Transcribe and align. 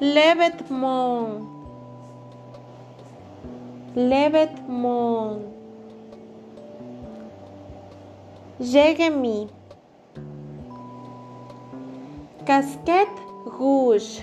les 0.00 0.34
vêtements, 0.34 1.40
les 3.94 4.28
vêtements. 4.30 5.36
Jérémie, 8.60 9.48
casquette 12.46 13.08
rouge, 13.46 14.22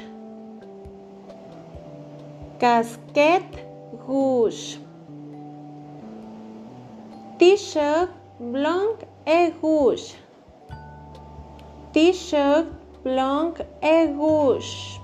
casquette 2.59 3.65
rouge. 4.07 4.79
T-shirt 7.37 8.09
blanc 8.39 8.97
et 9.27 9.53
rouge. 9.61 10.15
T-shirt 11.93 12.65
blanc 13.03 13.53
et 13.83 14.11
rouge. 14.17 14.99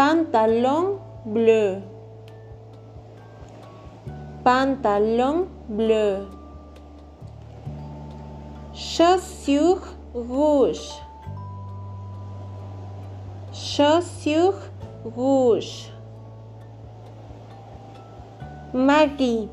Pantalon 0.00 0.96
bleu. 1.26 1.82
Pantalon 4.42 5.46
bleu. 5.68 6.26
Chaussures 8.72 9.94
rouges. 10.14 10.88
Chaussures 13.52 14.70
rouges. 15.04 15.92
Marie. 18.72 19.50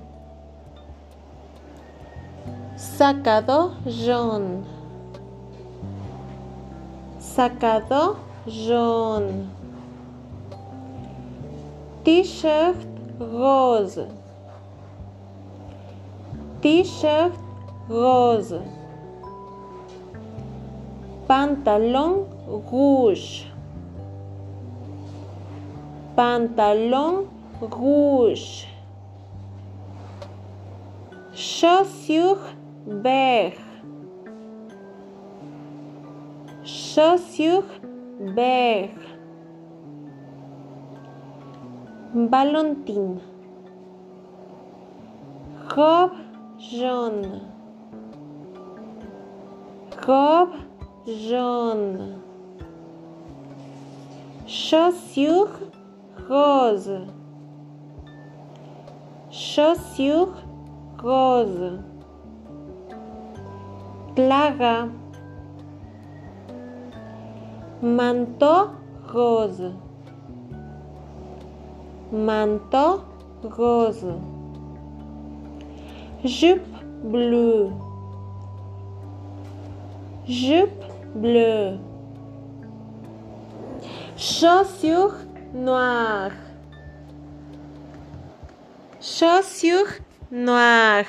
Sacado 2.78 3.74
jaune. 3.86 4.64
Sacado 7.20 8.16
jaune. 8.48 9.67
T-shirt 12.08 12.78
rose. 13.20 14.00
T-shirt 16.62 17.34
rose. 17.90 18.62
Pantalon 21.28 22.26
rouge. 22.48 23.44
Pantalon 26.16 27.28
rouge. 27.60 28.68
Chaussures 31.36 32.56
vert. 32.86 33.60
Chaussures 36.64 37.66
vert. 38.22 39.07
Valentín. 42.14 43.20
Job 45.76 46.12
John. 46.58 47.42
Job 50.06 50.50
John. 51.06 52.24
Chaussure 54.46 55.50
rose. 56.30 57.08
Chaussure 59.30 60.34
rose. 61.04 61.80
Plaga. 64.16 64.90
Manteau 67.82 68.72
rose. 69.14 69.87
Manteau 72.12 73.02
rose. 73.44 74.06
Jupe 76.24 76.62
bleue. 77.04 77.72
Jupe 80.26 80.84
bleue. 81.16 81.78
Chaussures 84.16 85.16
noires. 85.54 86.32
Chaussures 89.02 90.00
noires. 90.32 91.06